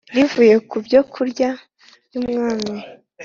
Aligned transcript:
rivuye 0.15 0.55
ku 0.69 0.75
byokurya 0.85 1.49
by’umwami 2.07 2.73